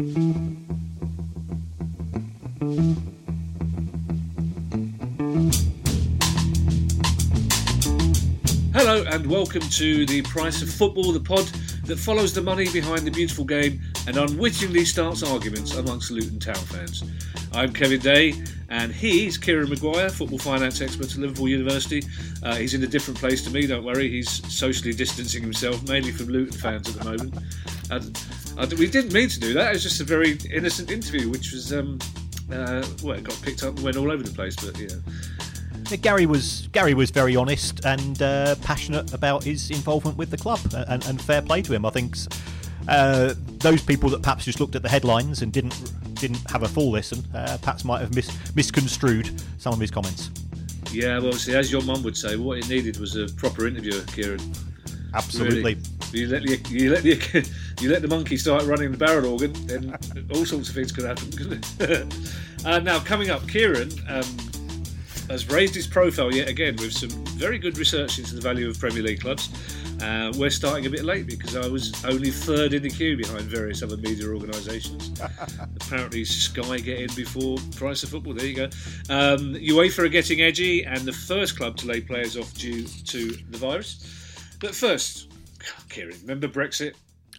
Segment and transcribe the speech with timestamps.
[0.00, 0.14] Hello
[9.10, 11.44] and welcome to the Price of Football, the pod
[11.84, 16.54] that follows the money behind the beautiful game and unwittingly starts arguments amongst Luton Town
[16.54, 17.04] fans.
[17.52, 22.02] I'm Kevin Day, and he's Kieran Maguire, football finance expert at Liverpool University.
[22.42, 24.08] Uh, he's in a different place to me, don't worry.
[24.08, 27.34] He's socially distancing himself, mainly from Luton fans at the moment.
[27.90, 28.18] And,
[28.78, 29.70] we didn't mean to do that.
[29.70, 31.98] It was just a very innocent interview, which was, um,
[32.52, 34.88] uh, well, it got picked up and went all over the place, but yeah.
[35.96, 40.60] Gary was Gary was very honest and uh, passionate about his involvement with the club,
[40.88, 41.84] and, and fair play to him.
[41.84, 42.16] I think
[42.86, 46.68] uh, those people that perhaps just looked at the headlines and didn't didn't have a
[46.68, 50.30] full listen, uh, perhaps might have mis- misconstrued some of his comments.
[50.92, 54.02] Yeah, well, see, as your mum would say, what it needed was a proper interviewer,
[54.08, 54.40] Kieran.
[55.14, 55.74] Absolutely.
[55.74, 55.78] Really.
[56.12, 57.50] You let the you let the
[57.80, 59.96] you let the monkey start running the barrel organ, then
[60.34, 62.10] all sorts of things could happen.
[62.62, 64.22] Uh, now, coming up, Kieran um,
[65.30, 67.08] has raised his profile yet again with some
[67.38, 69.48] very good research into the value of Premier League clubs.
[70.02, 73.42] Uh, we're starting a bit late because I was only third in the queue behind
[73.42, 75.20] various other media organisations.
[75.82, 78.34] Apparently, Sky get in before Price of Football.
[78.34, 78.64] There you go.
[79.10, 83.30] Um, UEFA are getting edgy, and the first club to lay players off due to
[83.50, 84.56] the virus.
[84.60, 85.32] But first,
[85.88, 86.94] Kieran, remember Brexit?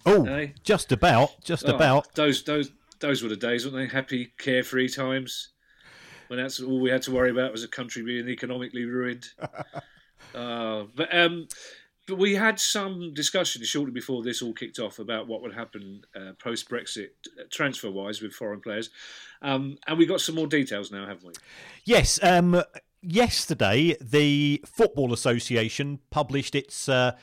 [0.05, 0.47] Oh, eh?
[0.63, 2.13] just about, just oh, about.
[2.15, 3.95] Those, those, those were the days, weren't they?
[3.95, 5.49] Happy, carefree times
[6.31, 9.27] when that's all we had to worry about was a country being economically ruined.
[10.33, 11.80] uh, but um, but
[12.15, 16.33] we had some discussion shortly before this all kicked off about what would happen uh,
[16.39, 17.09] post Brexit
[17.39, 18.89] uh, transfer wise with foreign players.
[19.41, 21.33] Um, and we got some more details now, haven't we?
[21.85, 22.19] Yes.
[22.23, 22.61] Um,
[23.01, 27.13] yesterday, the Football Association published its uh,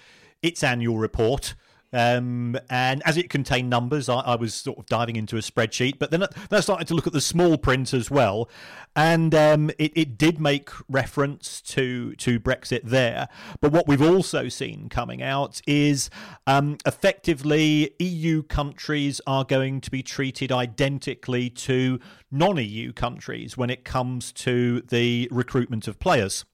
[0.42, 1.54] its annual report.
[1.92, 5.98] Um, and as it contained numbers, I, I, was sort of diving into a spreadsheet,
[5.98, 8.50] but then, then I started to look at the small print as well,
[8.94, 13.28] and um, it, it did make reference to to Brexit there.
[13.62, 16.10] But what we've also seen coming out is
[16.46, 23.84] um, effectively EU countries are going to be treated identically to non-EU countries when it
[23.84, 26.44] comes to the recruitment of players.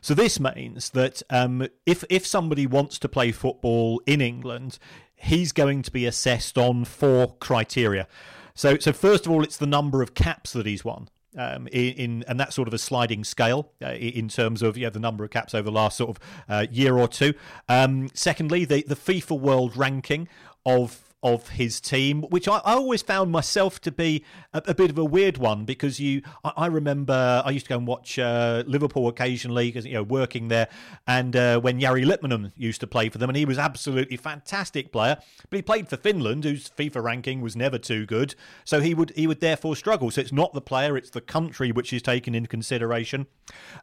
[0.00, 4.78] So this means that um, if if somebody wants to play football in England,
[5.16, 8.06] he's going to be assessed on four criteria.
[8.54, 11.08] So so first of all, it's the number of caps that he's won.
[11.36, 14.90] Um, in, in, and that's sort of a sliding scale uh, in terms of yeah
[14.90, 17.34] the number of caps over the last sort of uh, year or two.
[17.68, 20.28] Um, secondly, the the FIFA World Ranking
[20.64, 24.90] of of his team, which I, I always found myself to be a, a, bit
[24.90, 28.18] of a weird one because you, I, I remember I used to go and watch
[28.18, 30.68] uh, Liverpool occasionally because you know working there,
[31.06, 34.92] and uh, when Jari Litmanen used to play for them, and he was absolutely fantastic
[34.92, 35.16] player,
[35.48, 39.10] but he played for Finland, whose FIFA ranking was never too good, so he would
[39.16, 40.10] he would therefore struggle.
[40.10, 43.26] So it's not the player, it's the country which is taken into consideration.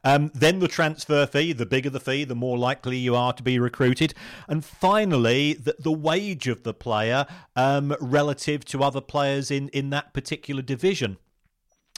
[0.04, 3.42] Um, then the transfer fee, the bigger the fee, the more likely you are to
[3.42, 4.14] be recruited,
[4.48, 7.26] and finally the, the wage of the player
[7.56, 11.18] um, relative to other players in, in that particular division.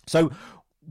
[0.08, 0.32] So,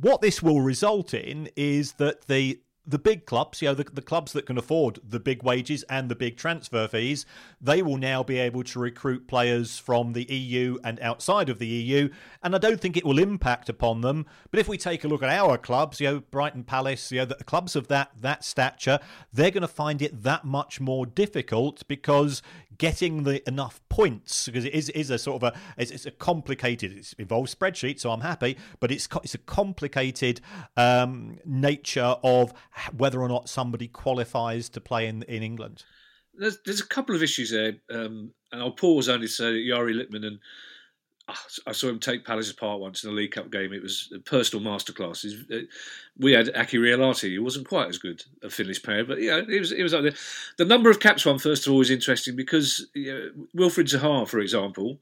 [0.00, 4.03] what this will result in is that the the big clubs, you know, the, the
[4.03, 7.25] clubs that can afford the big wages and the big transfer fees,
[7.60, 11.66] they will now be able to recruit players from the EU and outside of the
[11.66, 12.09] EU.
[12.43, 14.26] And I don't think it will impact upon them.
[14.50, 17.25] But if we take a look at our clubs, you know, Brighton Palace, you know,
[17.26, 18.99] the clubs of that that stature,
[19.32, 22.43] they're going to find it that much more difficult because
[22.78, 26.10] getting the enough points because it is is a sort of a it's, it's a
[26.10, 30.41] complicated it involves spreadsheets so I'm happy but it's it's a complicated
[30.76, 32.53] um, nature of
[32.97, 35.84] whether or not somebody qualifies to play in in England.
[36.34, 39.66] There's there's a couple of issues there, um, and I'll pause only to say that
[39.69, 40.38] Jari and
[41.66, 43.72] I saw him take Palace apart once in a League Cup game.
[43.72, 45.25] It was a personal masterclass.
[45.50, 45.66] Uh,
[46.19, 49.61] we had Aki Riihilahti, He wasn't quite as good a Finnish player, but yeah, it
[49.61, 50.19] was it was like the,
[50.59, 54.27] the number of caps one first of all is interesting because you know, Wilfried Zaha,
[54.27, 54.99] for example,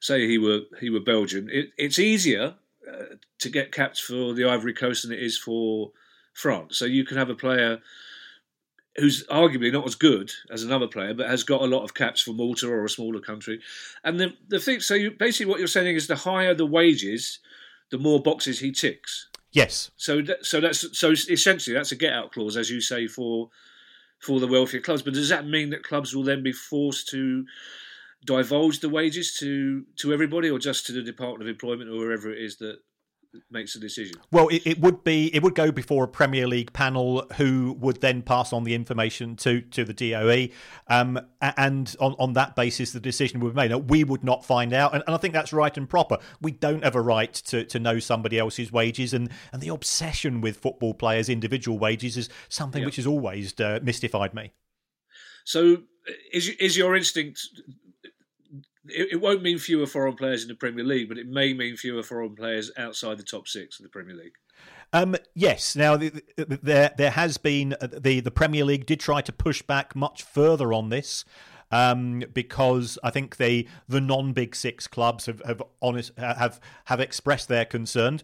[0.00, 2.54] say he were he were Belgian, it, it's easier
[2.90, 5.90] uh, to get caps for the Ivory Coast than it is for
[6.34, 6.78] France.
[6.78, 7.80] So you can have a player
[8.96, 12.20] who's arguably not as good as another player, but has got a lot of caps
[12.20, 13.60] for Malta or a smaller country.
[14.04, 17.40] And the the thing, so you, basically, what you're saying is the higher the wages,
[17.90, 19.28] the more boxes he ticks.
[19.52, 19.90] Yes.
[19.96, 23.50] So that, so that's so essentially that's a get out clause, as you say, for
[24.18, 25.02] for the wealthier clubs.
[25.02, 27.46] But does that mean that clubs will then be forced to
[28.24, 32.32] divulge the wages to to everybody, or just to the Department of Employment or wherever
[32.32, 32.78] it is that
[33.50, 34.16] makes a decision?
[34.30, 38.00] Well, it, it, would be it would go before a Premier League panel who would
[38.00, 40.48] then pass on the information to to the DOE,
[40.88, 43.70] um, and on, on that basis the decision would be made.
[43.70, 46.18] Now, we would not find out, and, and, I think that's right and proper.
[46.40, 50.40] We don't have a right to, to know somebody else's wages, and, and the obsession
[50.40, 54.52] with football players' individual wages is something which has always uh, mystified me.
[55.44, 55.82] So,
[56.32, 57.40] is is your instinct
[58.86, 61.76] it, it, won't mean fewer foreign players in the Premier League, but it may mean
[61.76, 64.34] fewer foreign players outside the top six of the Premier League.
[64.92, 65.74] Um, yes.
[65.74, 69.32] Now the, the, there there has been uh, the the Premier League did try to
[69.32, 71.24] push back much further on this
[71.70, 77.00] um, because I think the the non Big Six clubs have have honest have have
[77.00, 78.20] expressed their concern.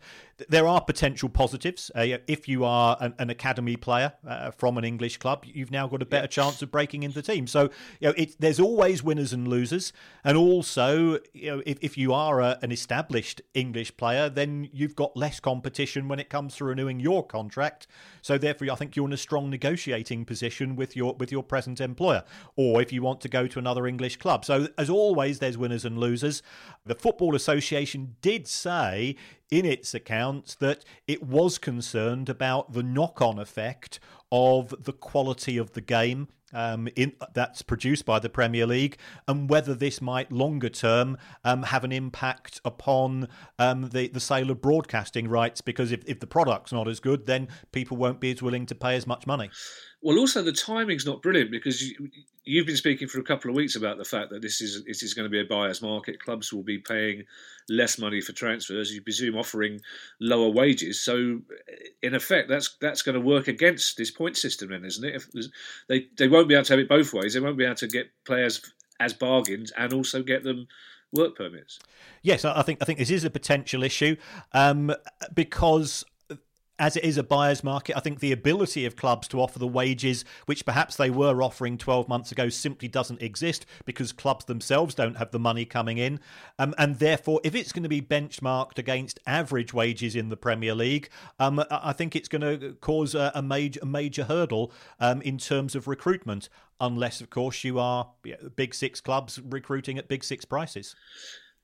[0.49, 1.91] There are potential positives.
[1.95, 5.87] Uh, if you are an, an academy player uh, from an English club, you've now
[5.87, 7.47] got a better chance of breaking into the team.
[7.47, 7.71] So
[8.01, 9.93] you know, it, there's always winners and losers,
[10.25, 14.97] and also you know, if, if you are a, an established English player, then you've
[14.97, 17.87] got less competition when it comes to renewing your contract.
[18.23, 21.81] So therefore, I think you're in a strong negotiating position with your with your present
[21.81, 22.25] employer,
[22.57, 24.45] or if you want to go to another English club.
[24.45, 26.43] So as always, there's winners and losers.
[26.87, 29.17] The Football Association did say
[29.51, 29.95] in its
[30.31, 33.99] accounts that it was concerned about the knock-on effect
[34.31, 38.97] of the quality of the game um, in, that's produced by the Premier League,
[39.29, 43.29] and whether this might longer term um, have an impact upon
[43.59, 45.61] um, the the sale of broadcasting rights.
[45.61, 48.75] Because if, if the product's not as good, then people won't be as willing to
[48.75, 49.51] pay as much money.
[50.03, 51.83] Well, also the timing's not brilliant because
[52.47, 54.83] you, have been speaking for a couple of weeks about the fact that this is
[54.85, 56.23] this is going to be a buyer's market.
[56.23, 57.25] Clubs will be paying
[57.69, 58.93] less money for transfers.
[58.93, 59.81] You presume offering
[60.19, 61.01] lower wages.
[61.01, 61.41] So,
[62.03, 65.17] in effect, that's that's going to work against this point system, then, isn't it?
[65.17, 65.47] If
[65.89, 67.35] they they won't be able to have it both ways.
[67.35, 68.63] They won't be able to get players
[69.01, 70.67] as bargains and also get them
[71.13, 71.79] work permits.
[72.23, 74.17] Yes, I think I think this is a potential issue
[74.53, 74.95] um,
[75.35, 76.05] because
[76.81, 79.69] as it is a buyer's market, I think the ability of clubs to offer the
[79.69, 84.95] wages which perhaps they were offering 12 months ago simply doesn't exist because clubs themselves
[84.95, 86.19] don't have the money coming in.
[86.59, 90.75] Um, and therefore, if it's going to be benchmarked against average wages in the Premier
[90.75, 95.21] League, um, I think it's going to cause a, a major, a major hurdle um,
[95.21, 96.49] in terms of recruitment,
[96.81, 98.11] unless, of course, you are
[98.57, 100.97] big six clubs recruiting at big six prices.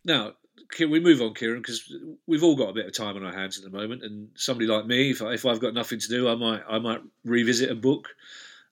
[0.05, 0.35] Now,
[0.81, 1.61] we move on, Kieran?
[1.61, 1.93] Because
[2.27, 4.67] we've all got a bit of time on our hands at the moment, and somebody
[4.67, 7.71] like me, if, I, if I've got nothing to do, I might I might revisit
[7.71, 8.09] a book,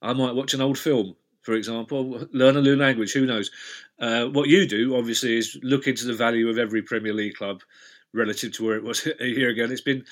[0.03, 3.13] I might watch an old film, for example, learn a new language.
[3.13, 3.51] Who knows?
[3.99, 7.63] Uh, what you do, obviously, is look into the value of every Premier League club
[8.13, 9.65] relative to where it was a year ago.
[9.65, 10.05] And it's been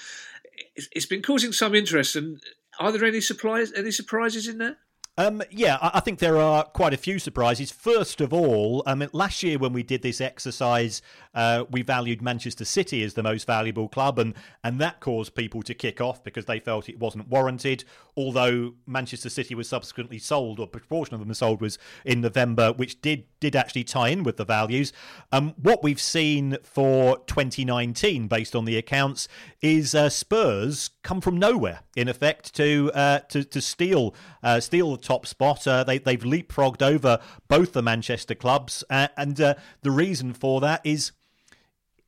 [0.76, 2.16] it's been causing some interest.
[2.16, 2.40] And
[2.78, 4.76] are there any surprise any surprises in there?
[5.18, 7.70] Um, yeah, I think there are quite a few surprises.
[7.70, 11.02] First of all, I mean, last year when we did this exercise,
[11.34, 14.32] uh, we valued Manchester City as the most valuable club, and,
[14.64, 17.84] and that caused people to kick off because they felt it wasn't warranted.
[18.16, 22.72] Although Manchester City was subsequently sold, or a proportion of them sold was in November,
[22.72, 24.92] which did did actually tie in with the values.
[25.32, 29.28] Um, what we've seen for 2019, based on the accounts,
[29.60, 34.96] is uh, Spurs come from nowhere, in effect, to uh, to, to steal uh, steal
[35.02, 35.66] top spot.
[35.66, 37.18] Uh, they they've leapfrogged over
[37.48, 41.12] both the Manchester clubs, uh, and uh, the reason for that is,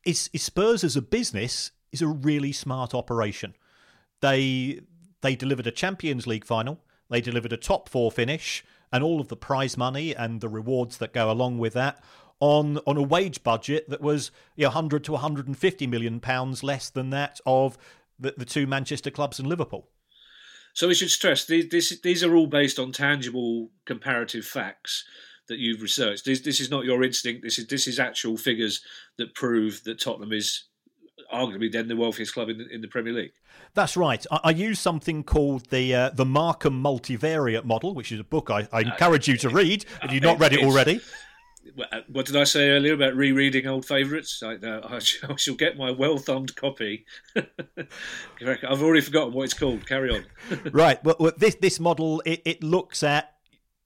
[0.05, 3.55] is is Spurs as a business is a really smart operation.
[4.21, 4.81] They
[5.21, 6.81] they delivered a Champions League final.
[7.11, 10.99] They delivered a top four finish and all of the prize money and the rewards
[10.99, 12.03] that go along with that
[12.41, 16.91] on on a wage budget that was you know, 100 to 150 million pounds less
[16.91, 17.79] than that of
[18.19, 19.89] the, the two Manchester clubs and Liverpool.
[20.75, 25.05] So we should stress these this, these are all based on tangible comparative facts
[25.49, 26.25] that you've researched.
[26.25, 27.43] This, this is not your instinct.
[27.43, 28.83] This is this is actual figures
[29.17, 30.65] that prove that Tottenham is
[31.33, 33.33] arguably then the wealthiest club in the, in the Premier League.
[33.75, 34.25] That's right.
[34.31, 38.51] I, I use something called the uh, the Markham multivariate model, which is a book
[38.51, 41.01] I, I encourage you to read if you've not read it already.
[41.93, 44.43] Uh, what did I say earlier about rereading old favourites?
[44.43, 47.07] I, uh, I, shall get my well thumbed copy.
[47.37, 49.87] I've already forgotten what it's called.
[49.87, 50.25] Carry on.
[50.73, 51.03] right.
[51.05, 53.35] Well, well, this this model it, it looks at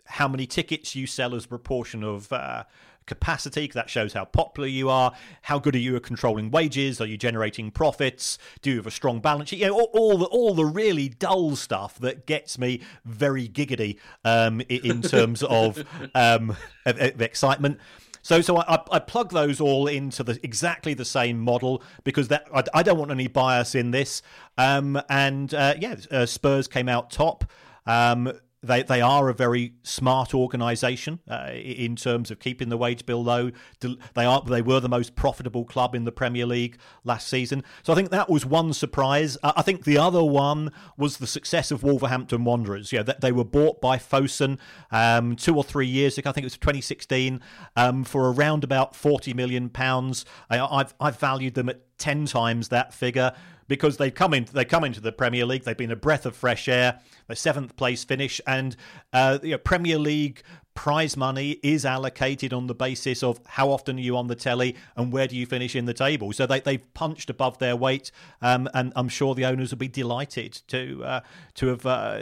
[0.06, 2.64] how many tickets you sell as a proportion of uh,
[3.08, 5.12] capacity because that shows how popular you are.
[5.42, 7.00] How good are you at controlling wages?
[7.00, 8.38] Are you generating profits?
[8.62, 9.58] Do you have a strong balance sheet?
[9.60, 13.98] You know, all, all the all the really dull stuff that gets me very giggity
[14.24, 15.84] um, in terms of,
[16.14, 17.78] um, of, of excitement.
[18.22, 22.46] So, so I, I, plug those all into the exactly the same model because that
[22.54, 24.22] I, I don't want any bias in this.
[24.58, 27.44] Um, and uh, yeah, uh, Spurs came out top.
[27.86, 33.06] Um, they they are a very smart organisation uh, in terms of keeping the wage
[33.06, 33.50] bill low.
[33.80, 37.62] They are they were the most profitable club in the Premier League last season.
[37.82, 39.38] So I think that was one surprise.
[39.42, 42.92] I think the other one was the success of Wolverhampton Wanderers.
[42.92, 44.58] Yeah, they were bought by Fosun
[44.90, 46.30] um, two or three years ago.
[46.30, 47.40] I think it was 2016
[47.76, 50.24] um, for around about 40 million pounds.
[50.50, 53.32] I've I've valued them at 10 times that figure
[53.68, 55.64] because they come in they come into the Premier League.
[55.64, 57.00] They've been a breath of fresh air.
[57.28, 58.74] A seventh place finish, and
[59.12, 60.42] uh, you know, Premier League
[60.74, 64.76] prize money is allocated on the basis of how often are you on the telly
[64.96, 66.32] and where do you finish in the table.
[66.32, 69.88] So they, they've punched above their weight, um, and I'm sure the owners will be
[69.88, 71.20] delighted to uh,
[71.54, 72.20] to have uh,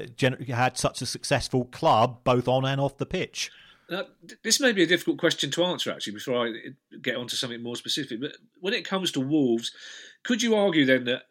[0.49, 3.50] had such a successful club both on and off the pitch.
[3.88, 4.03] Uh,
[4.43, 6.53] this may be a difficult question to answer, actually, before I
[7.00, 8.21] get on to something more specific.
[8.21, 9.71] But when it comes to Wolves,
[10.25, 11.25] could you argue then that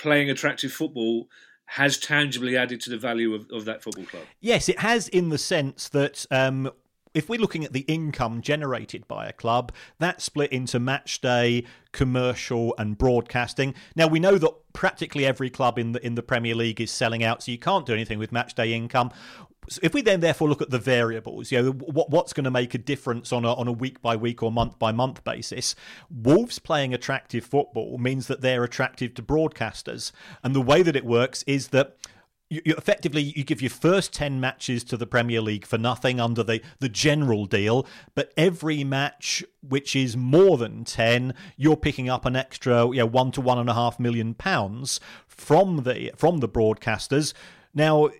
[0.00, 1.28] playing attractive football
[1.66, 4.24] has tangibly added to the value of, of that football club.
[4.40, 6.70] Yes, it has in the sense that um,
[7.14, 11.64] if we're looking at the income generated by a club, that's split into match day,
[11.92, 13.74] commercial, and broadcasting.
[13.96, 17.24] Now we know that practically every club in the in the Premier League is selling
[17.24, 19.10] out, so you can't do anything with match day income.
[19.68, 22.50] So if we then therefore look at the variables, you know, what, what's going to
[22.50, 25.76] make a difference on a, on a week by week or month by month basis,
[26.10, 30.12] Wolves playing attractive football means that they're attractive to broadcasters.
[30.42, 31.96] And the way that it works is that
[32.50, 36.20] you, you, effectively you give your first 10 matches to the Premier League for nothing
[36.20, 42.10] under the, the general deal, but every match which is more than 10, you're picking
[42.10, 46.12] up an extra you know, one to one and a half million pounds from the
[46.16, 47.32] from the broadcasters.
[47.72, 48.10] Now,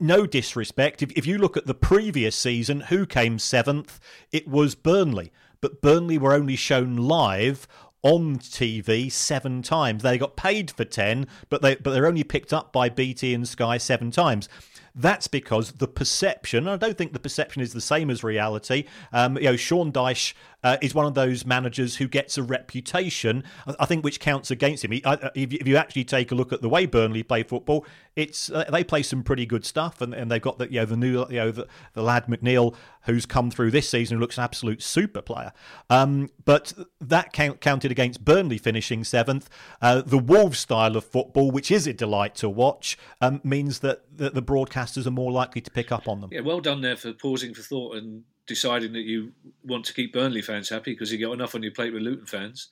[0.00, 4.00] no disrespect, if, if you look at the previous season, who came seventh?
[4.32, 5.32] It was Burnley.
[5.60, 7.66] But Burnley were only shown live
[8.06, 10.04] on TV seven times.
[10.04, 13.48] They got paid for ten, but they but they're only picked up by BT and
[13.48, 14.48] Sky seven times.
[14.94, 18.84] That's because the perception, I don't think the perception is the same as reality.
[19.12, 20.32] Um, you know, Sean Dyche
[20.66, 23.44] uh, is one of those managers who gets a reputation,
[23.78, 24.90] I think, which counts against him.
[24.90, 28.50] He, uh, if, you actually take a look at the way Burnley play football, it's
[28.50, 30.96] uh, they play some pretty good stuff, and, and they've got the you know the
[30.96, 34.42] new you know the, the lad McNeil who's come through this season who looks an
[34.42, 35.52] absolute super player.
[35.88, 39.48] Um, but that count, counted against Burnley finishing seventh.
[39.80, 44.02] Uh, the Wolves style of football, which is a delight to watch, um, means that,
[44.16, 46.30] that the broadcasters are more likely to pick up on them.
[46.32, 49.32] Yeah, well done there for pausing for thought and deciding that you
[49.64, 52.26] want to keep Burnley fans happy because you got enough on your plate with Luton
[52.26, 52.68] fans.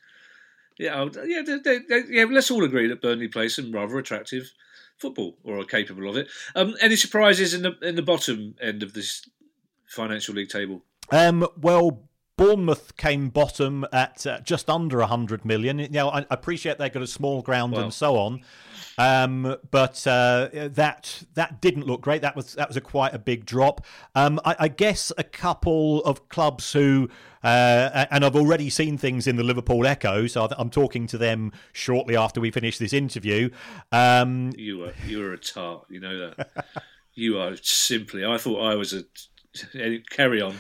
[0.79, 2.25] Yeah, yeah, they, they, they, yeah.
[2.25, 4.51] Let's all agree that Burnley play some rather attractive
[4.99, 6.29] football or are capable of it.
[6.57, 9.29] Um, any surprises in the in the bottom end of this
[9.87, 10.83] financial league table?
[11.11, 15.79] Um, well, Bournemouth came bottom at uh, just under 100 million.
[15.79, 18.41] You know, I, appreciate they got a small ground and so on,
[18.99, 22.23] um, but uh, that that didn't look great.
[22.23, 23.85] That was that was a quite a big drop.
[24.17, 27.09] Um, I, I, guess a couple of clubs who,
[27.45, 31.53] uh, and I've already seen things in the Liverpool Echo, so I'm talking to them
[31.73, 33.51] shortly after we finish this interview.
[33.93, 36.65] Um, you are you are a tart, you know that.
[37.15, 38.25] you are simply.
[38.25, 39.05] I thought I was a
[40.11, 40.57] Carry on.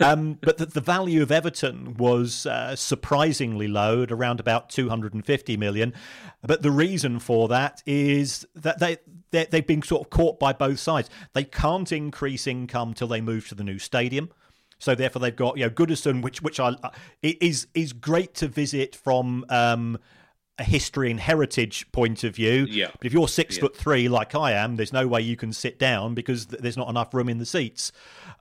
[0.00, 5.56] um, but the, the, value of Everton was uh, surprisingly low at around about 250
[5.56, 5.92] million.
[6.42, 8.98] But the reason for that is that they,
[9.30, 11.10] they they've been sort of caught by both sides.
[11.32, 14.30] They can't increase income till they move to the new stadium.
[14.78, 16.76] So therefore, they've got you know Goodison, which which I,
[17.22, 19.98] is is great to visit from um,
[20.58, 22.66] a history and heritage point of view.
[22.68, 22.88] Yeah.
[22.98, 23.62] But if you're six yeah.
[23.62, 26.88] foot three, like I am, there's no way you can sit down because there's not
[26.88, 27.92] enough room in the seats.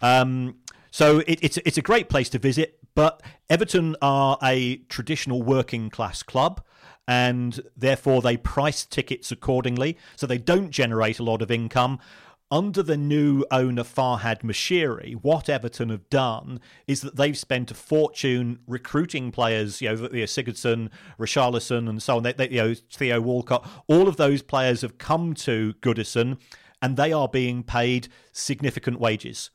[0.01, 0.55] Um,
[0.91, 2.79] so it, it's it's a great place to visit.
[2.95, 6.62] But Everton are a traditional working class club.
[7.09, 9.97] And therefore, they price tickets accordingly.
[10.17, 12.00] So they don't generate a lot of income
[12.50, 17.74] under the new owner Farhad Moshiri, what Everton have done is that they've spent a
[17.74, 20.89] fortune recruiting players, you know, you know Sigurdsson,
[21.20, 22.24] Richarlison, and so on.
[22.24, 23.68] They, they, you know, Theo Walcott.
[23.88, 26.39] All of those players have come to Goodison,
[26.82, 29.50] and they are being paid significant wages.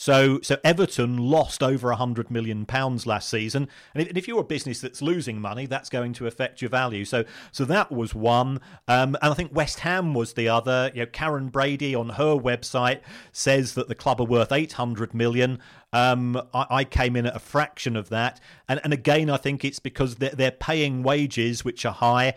[0.00, 4.38] So, so Everton lost over hundred million pounds last season, and if, and if, you're
[4.38, 7.04] a business that's losing money, that's going to affect your value.
[7.04, 10.92] So, so that was one, um, and I think West Ham was the other.
[10.94, 13.00] You know, Karren Brady on her website
[13.32, 15.58] says that the club are worth eight hundred million.
[15.92, 18.38] Um, I, I, came in at a fraction of that,
[18.68, 22.34] and and again, I think it's because they're, they're paying wages which are high.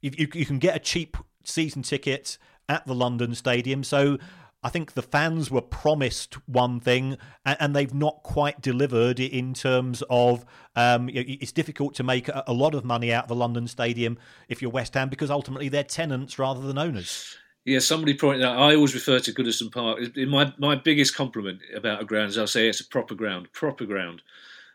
[0.00, 4.16] You, you, you can get a cheap season ticket at the London Stadium, so
[4.64, 9.52] I think the fans were promised one thing and, and they've not quite delivered in
[9.52, 13.68] terms of um, it's difficult to make a, lot of money out of the London
[13.68, 14.18] Stadium
[14.48, 17.36] if you're West Ham because ultimately they're tenants rather than owners.
[17.66, 18.58] Yeah, somebody pointed out.
[18.58, 19.98] I always refer to Goodison Park.
[20.16, 23.48] In my my biggest compliment about a ground is I'll say it's a proper ground,
[23.52, 24.22] proper ground.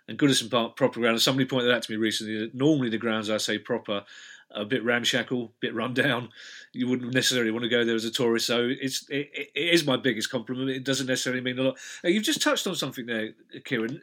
[0.07, 1.21] And Goodison Park, proper ground.
[1.21, 4.05] Somebody pointed out to me recently that normally the grounds I say proper
[4.51, 6.29] a bit ramshackle, a bit run down.
[6.73, 8.47] You wouldn't necessarily want to go there as a tourist.
[8.47, 10.69] So it's it, it is my biggest compliment.
[10.69, 11.77] It doesn't necessarily mean a lot.
[12.03, 13.33] you've just touched on something there,
[13.65, 14.01] Kieran.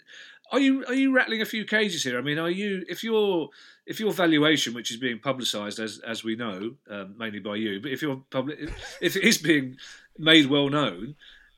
[0.52, 2.18] Are you are you rattling a few cages here?
[2.18, 3.50] I mean, are you if your
[3.84, 7.80] if your valuation, which is being publicised as as we know, um, mainly by you,
[7.80, 9.76] but if your public if it is being
[10.18, 11.16] made well known,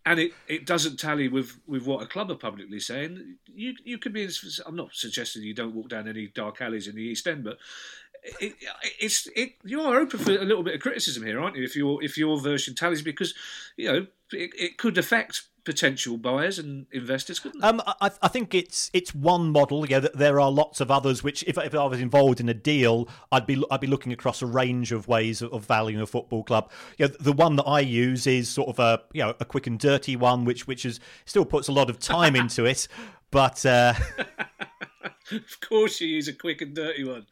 [0.09, 3.37] and it, it doesn't tally with, with what a club are publicly saying.
[3.47, 4.27] You you could be.
[4.65, 7.59] I'm not suggesting you don't walk down any dark alleys in the East End, but
[8.41, 8.55] it,
[9.01, 11.65] it's it, you are open for a little bit of criticism here, aren't you?
[11.65, 13.35] If your if your version tallies, because
[13.77, 17.67] you know it, it could affect potential buyers and investors, couldn't it?
[17.67, 19.87] Um, I, I, think it's it's one model.
[19.87, 21.23] Yeah, there are lots of others.
[21.23, 24.41] Which, if, if I was involved in a deal, I'd be I'd be looking across
[24.41, 26.71] a range of ways of, of valuing a football club.
[26.97, 29.79] Yeah, the one that I use is sort of a you know a quick and
[29.79, 32.89] dirty one, which which is still puts a lot of time into it,
[33.31, 33.65] but.
[33.67, 33.93] Uh...
[35.33, 37.27] of course, you use a quick and dirty one.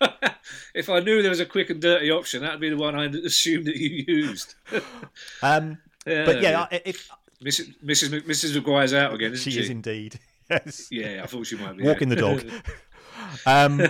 [0.74, 3.14] if I knew there was a quick and dirty option, that'd be the one I'd
[3.14, 4.54] assume that you used.
[5.42, 7.08] um, yeah, but yeah, if
[7.42, 7.74] Mrs.
[7.84, 8.22] Mrs.
[8.22, 8.54] Mrs.
[8.54, 9.50] Maguire's out again, isn't she?
[9.52, 10.18] She is indeed.
[10.50, 10.88] Yes.
[10.90, 12.44] Yeah, I thought she might be walking the dog.
[13.46, 13.80] um,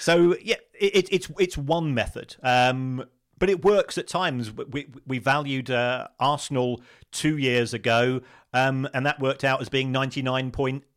[0.00, 2.36] so yeah, it, it's it's one method.
[2.42, 3.06] Um,
[3.38, 4.52] but it works at times.
[4.52, 8.20] We we valued uh, Arsenal two years ago,
[8.52, 10.20] um, and that worked out as being ninety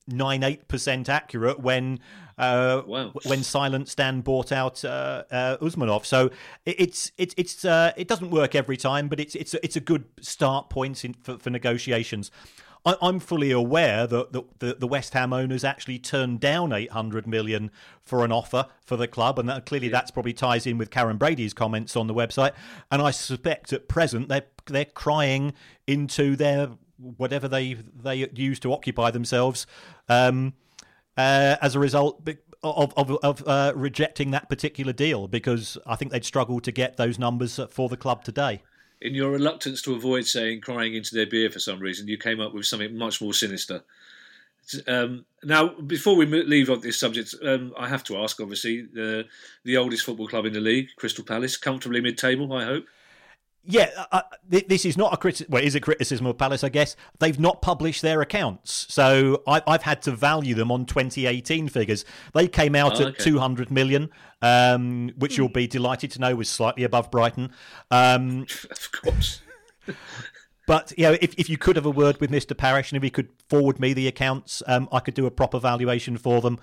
[0.07, 1.99] nine point nine eight percent accurate when
[2.37, 3.11] uh, wow.
[3.23, 6.05] when Silent Stan bought out uh, uh, Usmanov.
[6.05, 6.27] So
[6.65, 9.81] it, it's it's it's uh, it doesn't work every time, but it's it's it's a
[9.81, 12.31] good start point in, for, for negotiations.
[12.85, 17.25] I, am fully aware that the, the, the, West Ham owners actually turned down 800
[17.25, 17.71] million
[18.03, 21.17] for an offer for the club, and that, clearly that's probably ties in with Karren
[21.17, 22.51] Brady's comments on the website.
[22.91, 25.53] And I suspect at present they're they're crying
[25.87, 29.67] into their whatever they they use to occupy themselves.
[30.09, 30.53] Um,
[31.17, 32.27] uh, as a result
[32.63, 36.97] of of, of uh, rejecting that particular deal because I think they'd struggle to get
[36.97, 38.63] those numbers for the club today.
[39.01, 42.39] In your reluctance to avoid saying crying into their beer for some reason, you came
[42.39, 43.83] up with something much more sinister.
[44.87, 48.41] Um, now, before we leave on this subject, um, I have to ask.
[48.41, 49.25] Obviously, the
[49.63, 52.51] the oldest football club in the league, Crystal Palace, comfortably mid-table.
[52.51, 52.85] I hope
[53.65, 55.51] yeah, uh, uh this is not a criticism.
[55.51, 56.95] Well, is a criticism of Palace, I guess.
[57.19, 62.05] They've not published their accounts, so I, have had to value them on 2018 figures.
[62.33, 64.09] They came out oh, at 200 million,
[64.41, 67.51] um, which you'll be delighted to know was slightly above Brighton.
[67.89, 69.41] Um, of course.
[70.67, 72.55] but you know, if if you could have a word with Mr.
[72.55, 75.59] Parish and if he could forward me the accounts, um, I could do a proper
[75.59, 76.59] valuation for them,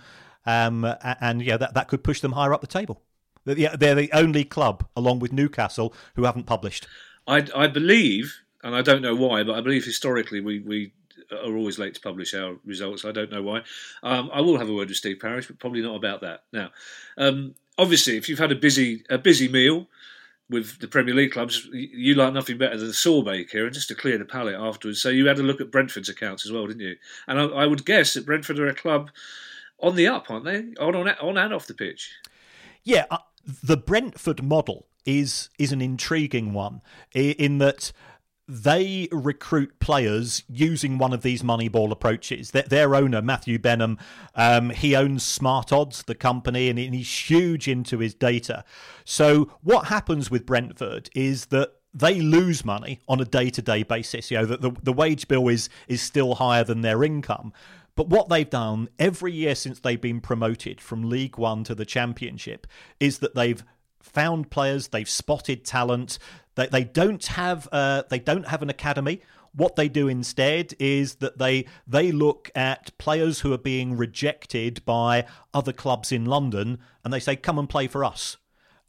[0.47, 0.87] um,
[1.21, 3.03] and yeah, that that could push them higher up the table.
[3.45, 6.87] They're the only club, along with Newcastle, who haven't published.
[7.27, 10.93] I, I believe, and I don't know why, but I believe historically we, we
[11.33, 13.05] are always late to publish our results.
[13.05, 13.63] I don't know why.
[14.03, 16.45] Um, I will have a word with Steve Parish, but probably not about that.
[16.53, 16.71] Now,
[17.17, 19.89] um, obviously, if you've had a busy a busy meal
[20.51, 23.95] with the Premier League clubs, you like nothing better than a sorbet, Kieran, just to
[23.95, 25.01] clear the palate afterwards.
[25.01, 26.97] So you had a look at Brentford's accounts as well, didn't you?
[27.27, 29.11] And I, I would guess that Brentford are a club
[29.81, 30.75] on the up, aren't they?
[30.79, 32.13] On on, on and off the pitch.
[32.85, 33.07] Yeah,
[33.45, 36.81] the Brentford model is is an intriguing one
[37.15, 37.93] in that
[38.49, 42.51] they recruit players using one of these Moneyball approaches.
[42.51, 43.99] Their, their owner, Matthew Benham,
[44.35, 48.65] um, he owns Smart Odds, the company, and he's huge into his data.
[49.05, 54.31] So what happens with Brentford is that they lose money on a day-to-day basis.
[54.31, 57.53] You know, the, the, the wage bill is is still higher than their income.
[57.95, 61.85] But what they've done every year since they've been promoted from League One to the
[61.85, 62.67] Championship
[62.99, 63.63] is that they've
[64.01, 66.19] found players, they've spotted talent.
[66.55, 69.21] They, they don't have uh, they don't have an academy.
[69.55, 74.83] What they do instead is that they they look at players who are being rejected
[74.85, 78.39] by other clubs in London, and they say, "Come and play for us."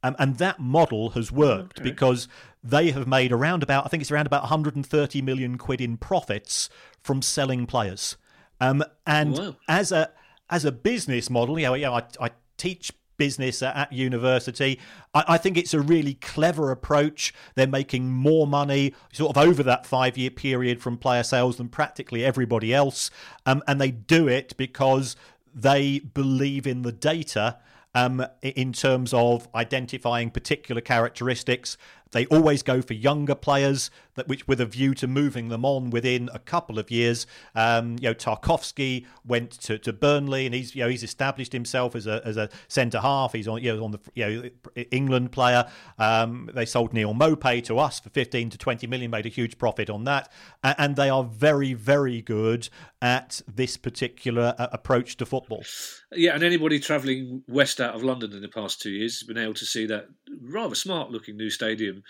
[0.01, 1.89] Um, and that model has worked okay.
[1.89, 2.27] because
[2.61, 6.69] they have made around about I think it's around about 130 million quid in profits
[7.01, 8.17] from selling players.
[8.63, 9.55] Um, and wow.
[9.67, 10.09] as a
[10.49, 14.79] as a business model, you know, you know I, I teach business at, university.
[15.13, 17.33] I, I, think it's a really clever approach.
[17.55, 21.69] They're making more money sort of over that five year period from player sales than
[21.69, 23.11] practically everybody else.
[23.45, 25.15] Um, and they do it because
[25.53, 27.59] they believe in the data
[27.95, 31.77] um, in terms of identifying particular characteristics,
[32.11, 35.89] They always go for younger players, that which with a view to moving them on
[35.89, 37.25] within a couple of years.
[37.55, 41.95] Um, you know, Tarkowski went to, to Burnley, and he's you know he's established himself
[41.95, 43.33] as a as a centre half.
[43.33, 45.69] He's on you know on the you know England player.
[45.97, 49.57] Um, they sold Neal Maupay to us for fifteen to twenty million, made a huge
[49.57, 50.31] profit on that,
[50.63, 52.69] and they are very very good
[53.01, 55.63] at this particular uh, approach to football.
[56.11, 59.37] Yeah, and anybody travelling west out of London in the past two years has been
[59.37, 60.05] able to see that
[60.41, 62.03] rather smart looking new stadium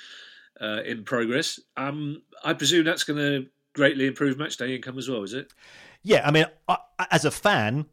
[0.62, 1.60] uh, in progress.
[1.78, 5.54] Um, I presume that's going to greatly improve matchday income as well, is it?
[6.04, 6.78] Yeah, I mean, I,
[7.12, 7.86] as a fan,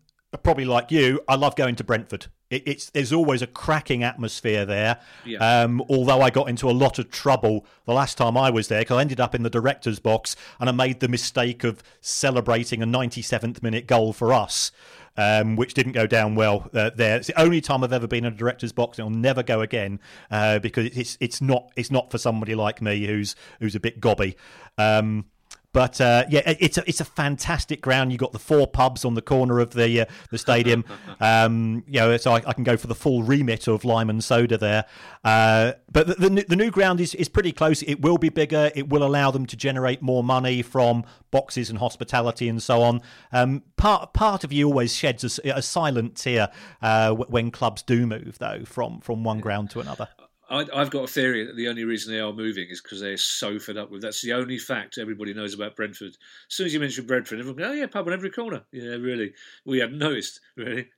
[0.42, 2.26] probably like you, I love going to Brentford.
[2.50, 4.98] It, it's there's always a cracking atmosphere there.
[5.24, 5.38] Yeah.
[5.38, 8.80] Um, although I got into a lot of trouble the last time I was there
[8.80, 12.82] because I ended up in the director's box and I made the mistake of celebrating
[12.82, 14.72] a 97th minute goal for us
[15.16, 17.16] um, which didn't go down well uh, there.
[17.16, 18.98] It's the only time I've ever been in a director's box.
[18.98, 23.06] It'll never go again uh, because it's it's not it's not for somebody like me
[23.06, 24.36] who's who's a bit gobby.
[24.78, 25.26] Um,
[25.72, 28.10] but uh, yeah, it's a it's a fantastic ground.
[28.10, 30.84] You've got the four pubs on the corner of the uh, the stadium.
[31.22, 34.24] Um, you know, so I, I, can go for the full remit of lime and
[34.24, 34.86] soda there.
[35.22, 37.82] Uh, but the, the, the new ground is is pretty close.
[37.82, 38.70] It will be bigger.
[38.74, 43.02] It will allow them to generate more money from boxes and hospitality and so on.
[43.32, 46.48] Um, part part of you always sheds a, a silent tear
[46.80, 50.08] uh, when clubs do move though from from one ground to another.
[50.50, 53.16] I, have got a theory that the only reason they are moving is because they're
[53.16, 54.02] so fed up with.
[54.02, 56.16] That's the only fact everybody knows about Brentford.
[56.48, 58.96] As soon as you mention Brentford, everyone goes, "Oh yeah, pub on every corner." Yeah,
[58.96, 59.32] really.
[59.64, 60.88] We hadn't noticed really.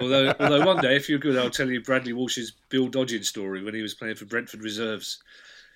[0.00, 3.62] although, although one day, if you're good, I'll tell you Bradley Walsh's Bill Dodgin story
[3.62, 5.22] when he was playing for Brentford Reserves,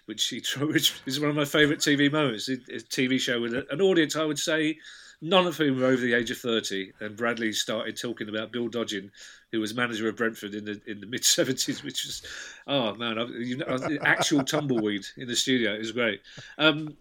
[0.06, 2.48] which he which is one of my favourite TV moments.
[2.48, 4.78] A TV show with an audience, I would say,
[5.20, 6.92] none of whom were over the age of 30.
[7.00, 9.10] And Bradley started talking about Bill Dodgin,
[9.52, 12.22] who was manager of Brentford in the in the mid 70s, which was,
[12.66, 15.74] oh man, you know, actual tumbleweed in the studio.
[15.74, 16.20] It was great.
[16.58, 16.96] Um,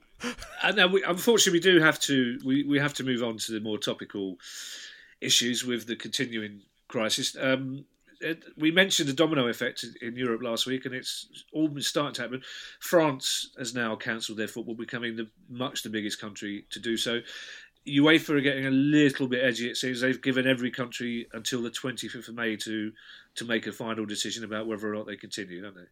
[0.63, 3.51] and now, we, unfortunately, we do have to we, we have to move on to
[3.51, 4.38] the more topical
[5.21, 7.36] issues with the continuing crisis.
[7.39, 7.86] Um,
[8.58, 12.41] we mentioned the domino effect in Europe last week, and it's all starting to happen.
[12.80, 17.19] France has now cancelled their football, becoming the much the biggest country to do so.
[17.88, 19.69] UEFA are getting a little bit edgy.
[19.69, 22.91] It seems they've given every country until the 25th of May to
[23.36, 25.88] to make a final decision about whether or not they continue, don't they?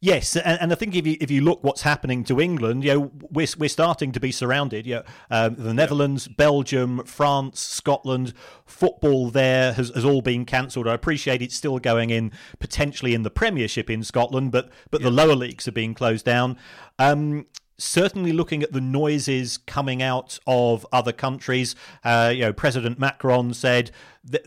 [0.00, 2.94] Yes, and, and I think if you if you look what's happening to England, you
[2.94, 4.86] know, we're we're starting to be surrounded.
[4.86, 8.32] You know, um, the Netherlands, Belgium, France, Scotland,
[8.64, 10.86] football there has, has all been cancelled.
[10.86, 15.06] I appreciate it's still going in potentially in the Premiership in Scotland, but but yeah.
[15.06, 16.56] the lower leagues are being closed down.
[17.00, 17.46] Um,
[17.78, 21.74] certainly looking at the noises coming out of other countries.
[22.04, 23.90] Uh, you know, President Macron said
[24.24, 24.46] that.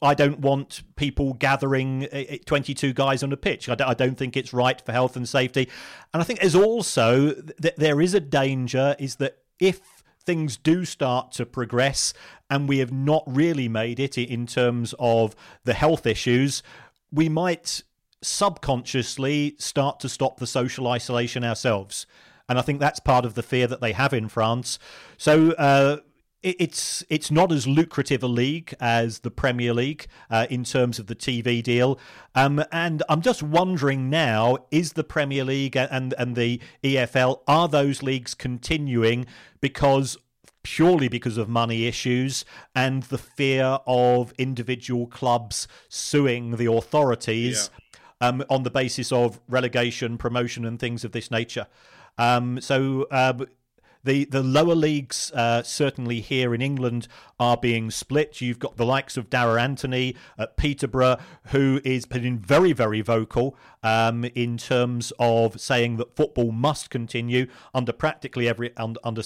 [0.00, 3.68] I don't want people gathering uh, uh, 22 guys on a pitch.
[3.68, 5.68] I don't think it's right for health and safety.
[6.14, 10.84] And I think there's also that there is a danger is that if things do
[10.84, 12.14] start to progress
[12.48, 16.62] and we have not really made it in terms of the health issues,
[17.10, 17.82] we might
[18.22, 22.06] subconsciously start to stop the social isolation ourselves.
[22.48, 24.78] And I think that's part of the fear that they have in France.
[25.16, 25.98] So, uh,
[26.42, 31.06] it's it's not as lucrative a league as the Premier League uh, in terms of
[31.06, 32.00] the TV deal,
[32.34, 37.68] um, and I'm just wondering now: is the Premier League and and the EFL are
[37.68, 39.26] those leagues continuing
[39.60, 40.18] because
[40.62, 47.70] purely because of money issues and the fear of individual clubs suing the authorities
[48.20, 48.28] yeah.
[48.28, 51.66] um, on the basis of relegation, promotion, and things of this nature?
[52.18, 53.32] Um, so uh,
[54.04, 58.40] the the lower leagues, uh, certainly here in England, are being split.
[58.40, 63.56] You've got the likes of Darragh MacAnthony at Peterborough, who is been very very vocal
[63.82, 69.22] um, in terms of saying that football must continue under practically every under under,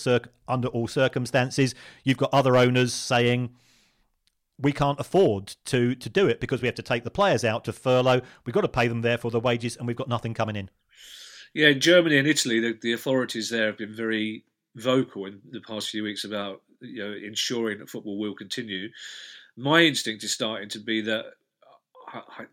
[0.46, 1.74] under all circumstances.
[2.04, 3.50] You've got other owners saying
[4.58, 7.64] we can't afford to to do it because we have to take the players out
[7.64, 8.20] to furlough.
[8.44, 10.70] We've got to pay them therefore the wages, and we've got nothing coming in.
[11.54, 15.60] Yeah, in Germany and Italy, the, the authorities there have been very vocal in the
[15.60, 18.88] past few weeks about you know ensuring that football will continue.
[19.56, 21.24] My instinct is starting to be that
[22.12, 22.44] I, I,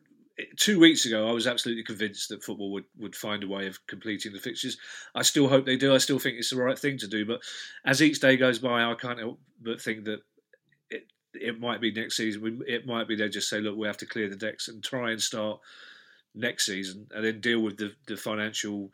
[0.57, 3.85] two weeks ago I was absolutely convinced that football would, would find a way of
[3.87, 4.77] completing the fixtures.
[5.13, 5.93] I still hope they do.
[5.93, 7.25] I still think it's the right thing to do.
[7.25, 7.41] But
[7.85, 10.21] as each day goes by, I can't help but think that
[10.89, 12.61] it it might be next season.
[12.67, 15.11] It might be they just say, look, we have to clear the decks and try
[15.11, 15.59] and start
[16.35, 18.91] next season, and then deal with the, the financial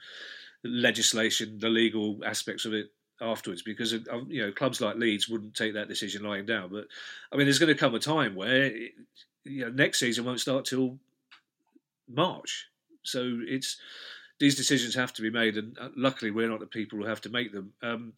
[0.63, 3.61] legislation, the legal aspects of it afterwards.
[3.61, 6.69] Because you know clubs like Leeds wouldn't take that decision lying down.
[6.71, 6.87] But
[7.31, 8.71] I mean, there's going to come a time where
[9.43, 10.97] you know next season won't start till
[12.07, 12.67] March,
[13.03, 13.77] so it's
[14.39, 17.21] these decisions have to be made, and uh, luckily we're not the people who have
[17.21, 17.73] to make them.
[17.81, 18.13] Um,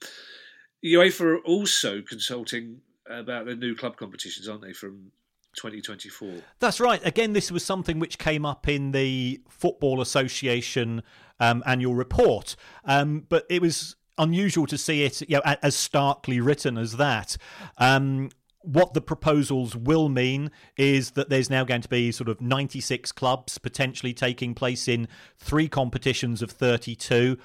[0.84, 5.12] UEFA are also consulting about the new club competitions, aren't they, from
[5.56, 6.42] 2024?
[6.60, 7.06] That's right.
[7.06, 11.04] Again, this was something which came up in the Football Association
[11.40, 16.40] um, annual report, um, but it was unusual to see it you know, as starkly
[16.40, 17.38] written as that.
[17.78, 18.30] Um,
[18.63, 23.12] what the proposals will mean is that there's now going to be sort of 96
[23.12, 27.38] clubs potentially taking place in three competitions of 32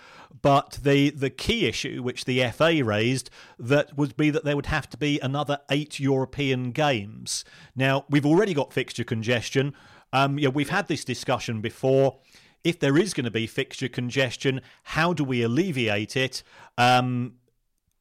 [0.43, 4.67] but the the key issue which the FA raised that would be that there would
[4.67, 7.45] have to be another 8 European games.
[7.75, 9.75] Now we've already got fixture congestion.
[10.13, 12.19] Um yeah we've had this discussion before.
[12.65, 16.43] If there is going to be fixture congestion how do we alleviate it?
[16.77, 17.35] Um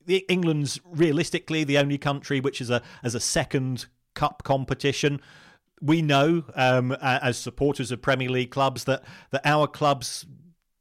[0.08, 5.22] England's realistically the only country which is a as a second cup competition.
[5.82, 10.26] We know, um, as supporters of Premier League clubs, that that our clubs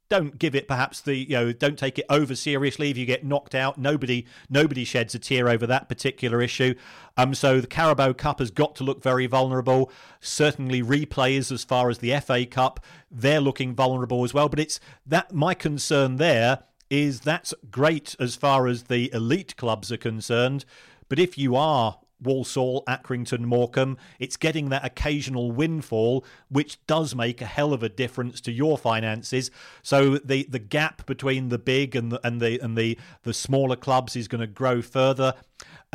[0.07, 2.89] don't give it perhaps the you know don't take it over seriously.
[2.91, 6.75] If you get knocked out nobody nobody sheds a tear over that particular issue.
[7.17, 9.91] Um so the Carabao Cup has got to look very vulnerable.
[10.19, 14.49] Certainly replays as far as the FA Cup they're looking vulnerable as well.
[14.49, 19.91] But it's that my concern there is that's great as far as the elite clubs
[19.91, 20.65] are concerned.
[21.09, 27.41] But if you are Walsall, Accrington, Morecambe, it's getting that occasional windfall, which does make
[27.41, 29.51] a hell of a difference to your finances.
[29.83, 33.75] So the, the gap between the big and the and the and the, the smaller
[33.75, 35.33] clubs is going to grow further.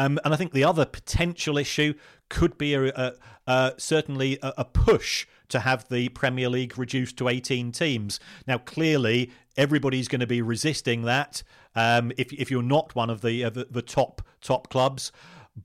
[0.01, 1.93] Um, and I think the other potential issue
[2.31, 3.13] could be a,
[3.47, 8.19] a, certainly a, a push to have the Premier League reduced to 18 teams.
[8.47, 11.43] Now, clearly, everybody's going to be resisting that
[11.75, 15.13] um, if, if you're not one of the, uh, the, the top top clubs.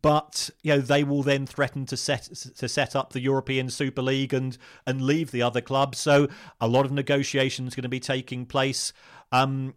[0.01, 2.23] But you know they will then threaten to set
[2.57, 5.99] to set up the European Super League and and leave the other clubs.
[5.99, 6.27] So
[6.59, 8.91] a lot of negotiations going to be taking place.
[9.31, 9.75] Um,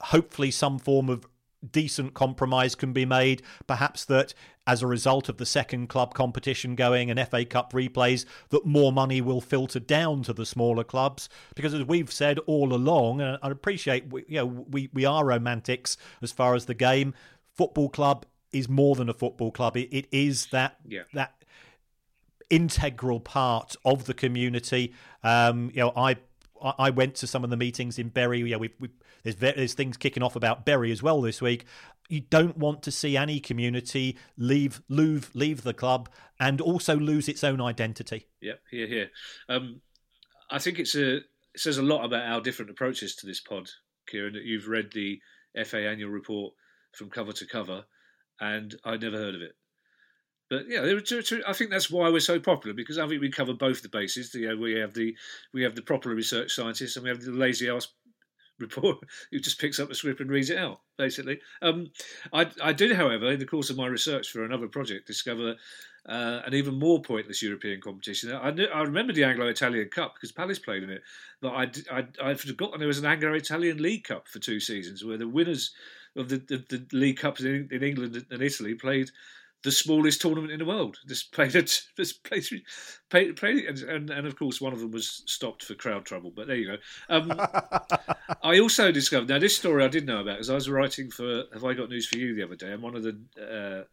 [0.00, 1.26] hopefully, some form of
[1.68, 3.42] decent compromise can be made.
[3.66, 4.34] Perhaps that
[4.66, 8.92] as a result of the second club competition going and FA Cup replays, that more
[8.92, 11.28] money will filter down to the smaller clubs.
[11.54, 15.96] Because as we've said all along, and I appreciate, you know, we, we are romantics
[16.22, 17.14] as far as the game.
[17.54, 19.76] Football club is more than a football club.
[19.76, 21.02] it, it is that yeah.
[21.14, 21.40] that
[22.48, 24.92] integral part of the community.
[25.22, 26.16] Um, you know, I
[26.78, 28.40] I went to some of the meetings in Bury.
[28.40, 28.90] Yeah, we, we
[29.22, 31.64] there's there's things kicking off about Bury as well this week.
[32.08, 37.28] You don't want to see any community leave leave leave the club and also lose
[37.28, 38.26] its own identity.
[38.40, 39.10] Yep, here here.
[39.48, 39.80] Um,
[40.50, 41.24] I think it's a it
[41.56, 43.70] says a lot about our different approaches to this pod,
[44.08, 44.34] Kieran.
[44.34, 45.20] That you've read the
[45.64, 46.54] FA annual report
[46.92, 47.84] from cover to cover,
[48.40, 49.54] and I'd never heard of it.
[50.50, 50.82] But yeah,
[51.46, 54.34] I think that's why we're so popular because I think we cover both the bases.
[54.34, 55.16] You know, we have the
[55.54, 57.86] we have the proper research scientists and we have the lazy ass
[58.60, 58.98] report
[59.30, 60.80] who just picks up the script and reads it out.
[60.96, 61.90] Basically, um,
[62.32, 65.56] I, I did, however, in the course of my research for another project, discover
[66.06, 68.32] uh, an even more pointless European competition.
[68.32, 71.02] I, knew, I remember the Anglo-Italian Cup because Palace played in it,
[71.40, 75.18] but I I I'd forgotten there was an Anglo-Italian League Cup for two seasons where
[75.18, 75.72] the winners
[76.16, 79.10] of the, the, the League Cups in, in England and Italy played
[79.62, 80.98] the smallest tournament in the world.
[81.06, 82.44] Just played it, just played,
[83.10, 86.32] played, played and, and, and, of course one of them was stopped for crowd trouble.
[86.34, 86.76] But there you go.
[87.08, 87.32] Um,
[88.42, 91.44] I also discovered now this story I did know about because I was writing for
[91.52, 93.84] Have I Got News for You the other day, and one of the uh,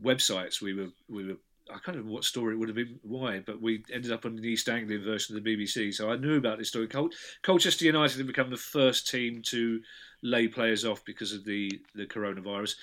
[0.00, 1.36] websites we were we were.
[1.68, 4.36] I can't remember what story it would have been, why, but we ended up on
[4.36, 5.92] the East Anglian version of the BBC.
[5.92, 6.86] So I knew about this story.
[6.86, 7.10] Col-
[7.42, 9.80] Colchester United had become the first team to
[10.22, 12.76] lay players off because of the, the coronavirus.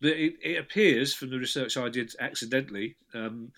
[0.00, 3.52] But it, it appears from the research I did accidentally, um,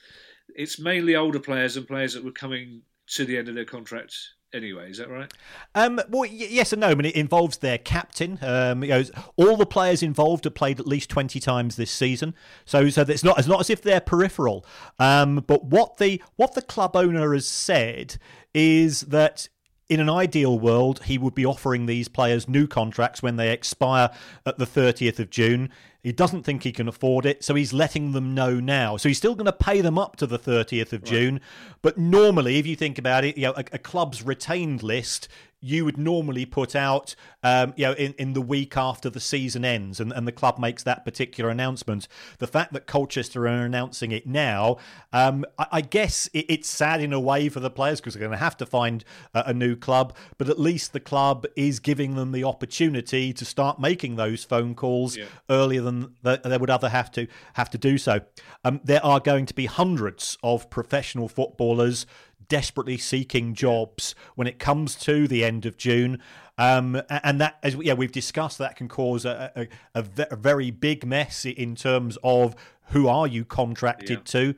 [0.57, 4.35] it's mainly older players and players that were coming to the end of their contracts
[4.53, 4.91] anyway.
[4.91, 5.33] Is that right?
[5.75, 6.89] Um, well, y- yes and no.
[6.89, 8.39] I mean, it involves their captain.
[8.43, 9.05] Um, you know,
[9.37, 12.35] all the players involved have played at least twenty times this season,
[12.65, 14.65] so so it's not it's not as if they're peripheral.
[14.99, 18.17] Um, but what the what the club owner has said
[18.55, 19.49] is that
[19.91, 24.09] in an ideal world, he would be offering these players new contracts when they expire
[24.47, 25.69] at the 30th of June.
[26.03, 28.97] He doesn't think he can afford it, so he's letting them know now.
[28.97, 31.05] So he's still going to pay them up to the 30th of right.
[31.05, 31.41] June.
[31.83, 35.29] But normally, if you think about it, you know, a, a club's retained list
[35.61, 39.65] you would normally put out, um, you know, in, in the week after the season
[39.65, 42.09] ends, and, and the club makes that particular announcement.
[42.39, 44.79] The fact that Colchester are announcing it now,
[45.13, 48.21] um, I, I, guess it, it's sad in a way for the players because they're
[48.21, 50.17] going to have to find a, a, new club.
[50.39, 54.75] But at least the club is giving them the opportunity to start making those phone
[54.75, 55.27] calls yeah.
[55.51, 58.21] earlier than they would other have to have to do so.
[58.65, 62.07] Um, there are going to be hundreds of professional footballers
[62.51, 66.21] desperately seeking jobs when it comes to the end of June.
[66.59, 69.51] Um, and that, as yeah, we've discussed, that can cause a,
[69.95, 72.55] a, a, a very big mess in terms of
[72.89, 74.25] who are you contracted yeah.
[74.25, 74.55] to.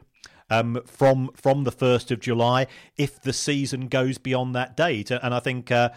[0.50, 5.32] Um, from from the first of July, if the season goes beyond that date, and
[5.32, 5.90] I think uh,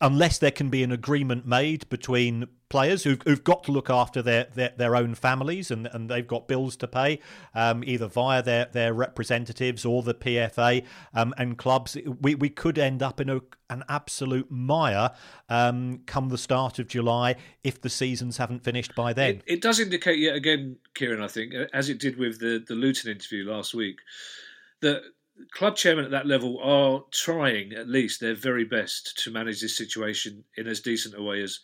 [0.00, 4.20] unless there can be an agreement made between players who've, who've got to look after
[4.20, 7.20] their, their, their, own families and, and they've got bills to pay,
[7.54, 12.78] um, either via their, their representatives or the PFA um, and clubs, we, we could
[12.78, 15.12] end up in a, an absolute mire
[15.48, 19.36] um, come the start of July if the seasons haven't finished by then.
[19.36, 22.74] It, it does indicate yet again, Kieran, I think, as it did with the, the
[22.74, 23.98] Luton interview last week,
[24.80, 25.02] that
[25.52, 29.76] club chairmen at that level are trying at least their very best to manage this
[29.76, 31.60] situation in as decent a way as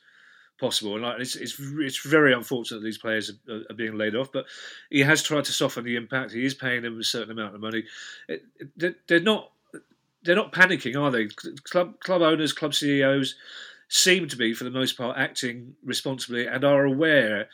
[0.58, 0.96] possible.
[0.96, 4.46] And it's it's it's very unfortunate that these players are, are, being laid off, but
[4.90, 6.32] he has tried to soften the impact.
[6.32, 7.84] He is paying them a certain amount of money.
[8.28, 8.44] It,
[8.78, 9.50] it, they're not
[10.22, 11.26] they're not panicking, are they?
[11.64, 13.34] Club club owners, club CEOs
[13.88, 17.48] seem to be, for the most part, acting responsibly and are aware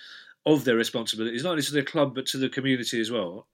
[0.46, 3.46] of their responsibilities, not only to their club but to the community as well.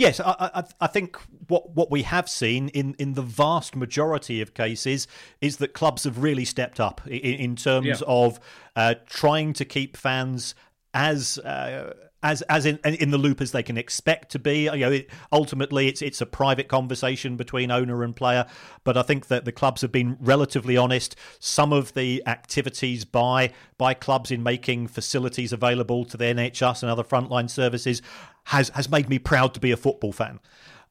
[0.00, 4.40] Yes, I, I, I, think what what we have seen in, in the vast majority
[4.40, 5.06] of cases
[5.42, 8.06] is that clubs have really stepped up in, in terms yeah.
[8.06, 8.40] of
[8.76, 10.54] uh, trying to keep fans
[10.94, 11.36] as.
[11.38, 14.64] Uh, as as in in the loop as they can expect to be.
[14.64, 18.46] You know, it, ultimately it's it's a private conversation between owner and player,
[18.84, 21.16] but I think that the clubs have been relatively honest.
[21.38, 26.90] Some of the activities by by clubs in making facilities available to the NHS and
[26.90, 28.02] other frontline services
[28.44, 30.40] has has made me proud to be a football fan.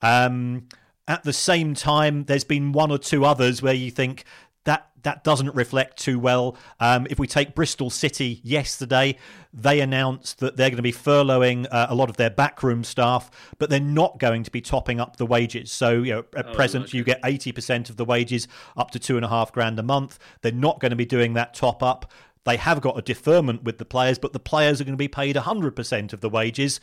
[0.01, 0.67] Um,
[1.07, 4.23] at the same time, there's been one or two others where you think
[4.65, 6.57] that that doesn't reflect too well.
[6.79, 9.17] Um, if we take Bristol City yesterday,
[9.53, 13.31] they announced that they're going to be furloughing uh, a lot of their backroom staff,
[13.57, 15.71] but they're not going to be topping up the wages.
[15.71, 19.15] So, you know, at oh, present, you get 80% of the wages up to two
[19.15, 20.19] and a half grand a month.
[20.41, 22.11] They're not going to be doing that top up.
[22.45, 25.07] They have got a deferment with the players, but the players are going to be
[25.07, 26.79] paid 100% of the wages.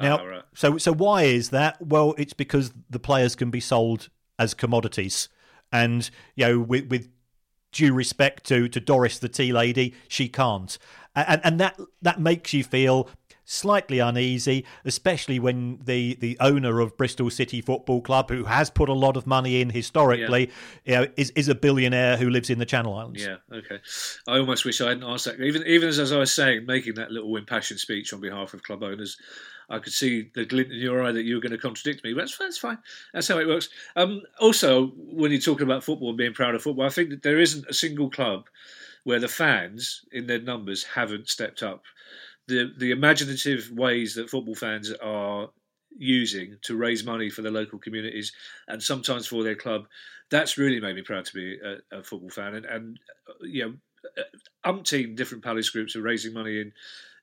[0.00, 0.42] Now, oh, right.
[0.54, 1.80] so so why is that?
[1.84, 4.08] Well, it's because the players can be sold
[4.38, 5.28] as commodities,
[5.70, 7.08] and you know, with, with
[7.72, 10.78] due respect to to Doris the tea lady, she can't,
[11.14, 13.08] and and that that makes you feel
[13.50, 18.88] slightly uneasy, especially when the, the owner of Bristol City Football Club, who has put
[18.88, 20.50] a lot of money in historically,
[20.84, 21.00] yeah.
[21.00, 23.24] you know, is, is a billionaire who lives in the Channel Islands.
[23.24, 23.80] Yeah, okay.
[24.28, 25.40] I almost wish I hadn't asked that.
[25.40, 28.62] Even even as, as I was saying, making that little impassioned speech on behalf of
[28.62, 29.16] club owners,
[29.68, 32.12] I could see the glint in your eye that you were going to contradict me.
[32.12, 32.78] But that's, that's fine.
[33.12, 33.68] That's how it works.
[33.96, 37.22] Um, also, when you're talking about football and being proud of football, I think that
[37.22, 38.46] there isn't a single club
[39.02, 41.82] where the fans, in their numbers, haven't stepped up.
[42.50, 45.50] The the imaginative ways that football fans are
[45.96, 48.32] using to raise money for their local communities
[48.68, 49.86] and sometimes for their club,
[50.30, 52.54] that's really made me proud to be a, a football fan.
[52.54, 53.74] And, and uh, you know,
[54.18, 56.72] uh, umpteen different palace groups are raising money in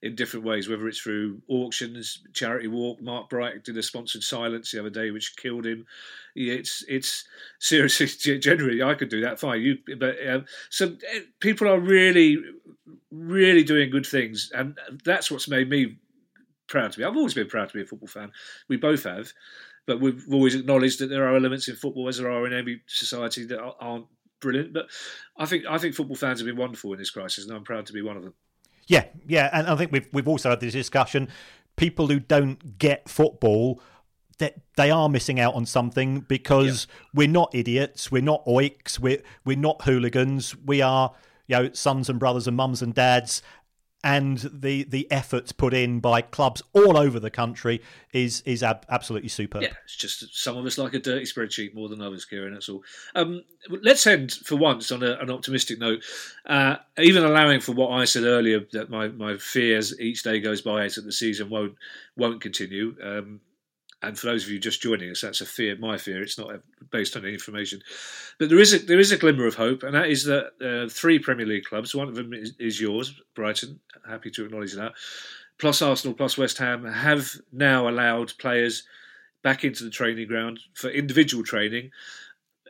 [0.01, 3.01] in different ways, whether it's through auctions, charity walk.
[3.01, 5.85] Mark Bright did a sponsored silence the other day, which killed him.
[6.35, 7.25] It's it's
[7.59, 8.07] seriously
[8.39, 9.61] generally I could do that fine.
[9.61, 12.37] You but um, so eh, people are really
[13.11, 15.97] really doing good things, and that's what's made me
[16.67, 17.03] proud to be.
[17.03, 18.31] I've always been proud to be a football fan.
[18.67, 19.31] We both have.
[19.87, 22.81] But we've always acknowledged that there are elements in football, as there are in every
[22.87, 24.07] society, that aren't
[24.41, 24.73] brilliant.
[24.73, 24.87] But
[25.37, 27.85] I think I think football fans have been wonderful in this crisis, and I'm proud
[27.85, 28.33] to be one of them.
[28.87, 31.27] Yeah, yeah, and I think we've we've also had this discussion.
[31.75, 33.81] People who don't get football,
[34.39, 37.07] that they are missing out on something because yeah.
[37.13, 40.55] we're not idiots, we're not oiks, we're we're not hooligans.
[40.65, 41.13] We are,
[41.47, 43.41] you know, sons and brothers and mums and dads,
[44.03, 47.81] and the the efforts put in by clubs all over the country
[48.13, 49.63] is is ab- absolutely superb.
[49.63, 52.53] Yeah, it's just some of us like a dirty spreadsheet more than others, Kieran.
[52.53, 52.83] That's all.
[53.15, 53.43] Um,
[53.81, 56.03] let's end for once on a, an optimistic note.
[56.45, 60.61] Uh, even allowing for what I said earlier that my, my fears each day goes
[60.61, 61.75] by is that the season won't
[62.15, 62.95] won't continue.
[63.03, 63.41] Um,
[64.01, 66.21] and for those of you just joining us, that's a fear, my fear.
[66.21, 66.51] It's not
[66.91, 67.81] based on any information,
[68.37, 70.89] but there is a there is a glimmer of hope, and that is that uh,
[70.89, 73.79] three Premier League clubs, one of them is, is, yours, Brighton.
[74.07, 74.93] Happy to acknowledge that.
[75.57, 78.83] Plus Arsenal, plus West Ham have now allowed players
[79.41, 81.89] back into the training ground for individual training,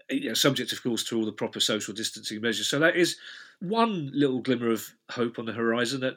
[0.10, 2.70] you know, subject, of course, to all the proper social distancing measures.
[2.70, 3.18] So that is
[3.60, 6.16] one little glimmer of hope on the horizon that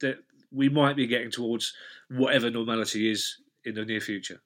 [0.00, 0.18] that
[0.52, 1.72] we might be getting towards
[2.10, 4.40] whatever normality is in the near future.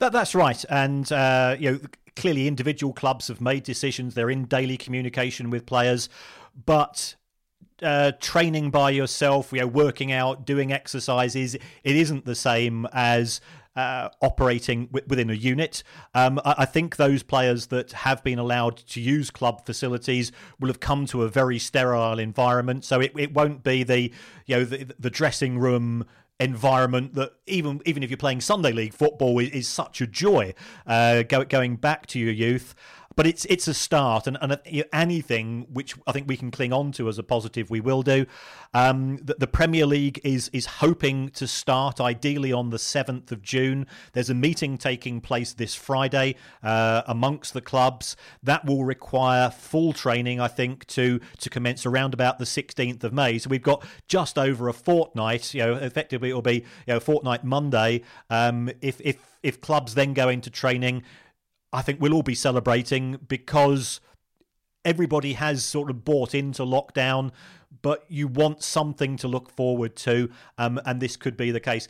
[0.00, 1.80] That, that's right, and uh, you know
[2.16, 4.14] clearly individual clubs have made decisions.
[4.14, 6.08] They're in daily communication with players,
[6.66, 7.14] but
[7.82, 13.42] uh, training by yourself, you know, working out, doing exercises, it isn't the same as
[13.76, 15.82] uh, operating w- within a unit.
[16.14, 20.68] Um, I-, I, think those players that have been allowed to use club facilities will
[20.68, 22.84] have come to a very sterile environment.
[22.84, 24.12] So it, it won't be the
[24.46, 26.04] you know the, the dressing room
[26.40, 30.54] environment that even even if you're playing Sunday league football is, is such a joy.
[30.86, 32.74] Uh, go, going back to your youth
[33.20, 34.58] but it's it's a start, and, and
[34.94, 38.24] anything which I think we can cling on to as a positive, we will do.
[38.72, 43.42] Um, the, the, Premier League is is hoping to start ideally on the seventh of
[43.42, 43.86] June.
[44.14, 49.92] There's a meeting taking place this Friday uh, amongst the clubs that will require full
[49.92, 53.36] training, I think, to to commence around about the sixteenth of May.
[53.36, 55.52] So we've got just over a fortnight.
[55.52, 58.00] You know, effectively it will be you know fortnight Monday.
[58.30, 61.02] Um, if if if clubs then go into training
[61.72, 64.00] I think we'll all be celebrating because
[64.84, 67.30] everybody has sort of bought into lockdown,
[67.82, 71.86] but you want something to look forward to, um, and this could be the case.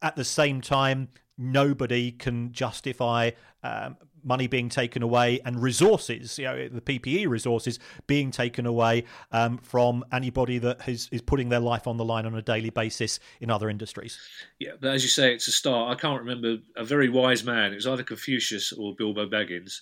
[0.00, 3.30] At the same time, nobody can justify
[3.62, 9.04] um, money being taken away and resources, you know, the PPE resources being taken away
[9.32, 12.70] um, from anybody that is, is putting their life on the line on a daily
[12.70, 14.18] basis in other industries.
[14.58, 15.96] Yeah, but as you say, it's a start.
[15.96, 17.72] I can't remember a very wise man.
[17.72, 19.80] It was either Confucius or Bilbo Baggins.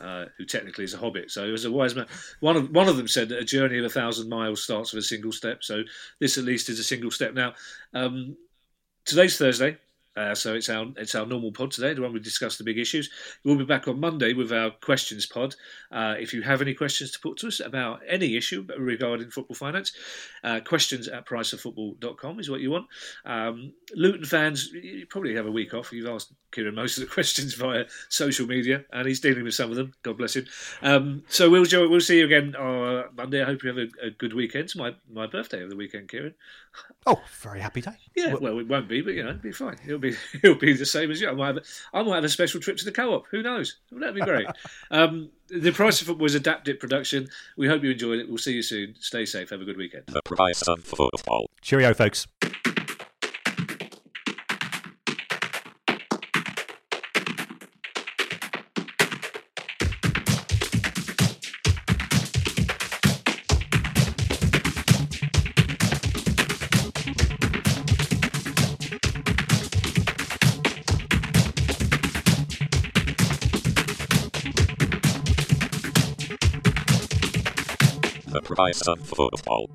[0.00, 1.28] Uh, who technically is a hobbit.
[1.28, 2.06] So was a wise man.
[2.38, 5.02] One of one of them said that a journey of a thousand miles starts with
[5.02, 5.64] a single step.
[5.64, 5.82] So
[6.20, 7.34] this at least is a single step.
[7.34, 7.54] Now,
[7.92, 8.36] um,
[9.04, 9.76] today's Thursday.
[10.18, 12.78] Uh, so it's our it's our normal pod today, the one we discuss the big
[12.78, 13.08] issues.
[13.44, 15.54] We'll be back on Monday with our questions pod.
[15.92, 19.54] Uh, if you have any questions to put to us about any issue regarding football
[19.54, 19.92] finance,
[20.42, 22.86] uh, questions at priceoffootball.com is what you want.
[23.24, 25.92] Um, Luton fans, you probably have a week off.
[25.92, 29.70] You've asked Kieran most of the questions via social media, and he's dealing with some
[29.70, 29.92] of them.
[30.02, 30.46] God bless him.
[30.82, 33.42] Um, so we'll we'll see you again on Monday.
[33.42, 34.64] I hope you have a, a, good weekend.
[34.64, 36.34] It's my my birthday of the weekend, Kieran.
[37.06, 37.96] Oh, very happy day.
[38.14, 39.76] Yeah, well, it won't be, but you know, it'll be fine.
[39.86, 41.28] It'll be it'll be the same as you.
[41.28, 41.62] I might have a,
[41.94, 43.26] I might have a special trip to the co-op.
[43.30, 43.76] Who knows?
[43.90, 44.46] That'd be great.
[44.90, 47.28] um, the price of football was adapted production.
[47.56, 48.28] We hope you enjoyed it.
[48.28, 48.94] We'll see you soon.
[49.00, 49.50] Stay safe.
[49.50, 50.04] Have a good weekend.
[50.08, 51.48] The price of football.
[51.62, 52.26] Cheerio, folks.
[78.48, 79.68] Price of football.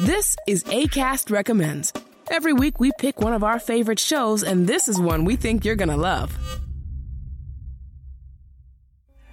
[0.00, 1.92] This is ACAST Recommends.
[2.30, 5.64] Every week we pick one of our favorite shows, and this is one we think
[5.64, 6.36] you're gonna love.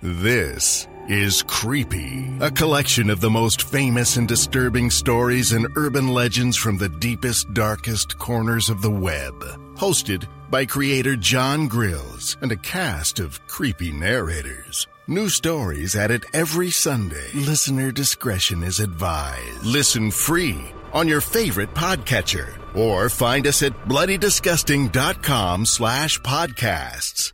[0.01, 6.57] This is Creepy, a collection of the most famous and disturbing stories and urban legends
[6.57, 9.33] from the deepest, darkest corners of the web.
[9.75, 14.87] Hosted by creator Jon Grilz and a cast of creepy narrators.
[15.07, 17.31] New stories added every Sunday.
[17.33, 19.65] Listener discretion is advised.
[19.65, 27.33] Listen free on your favorite podcatcher or find us at bloodydisgusting.com slash podcasts.